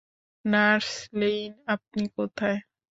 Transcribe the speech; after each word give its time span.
Nurse 0.45 0.89
Lane, 1.19 1.51
আপনি 1.67 2.03
কোথায়? 2.17 2.59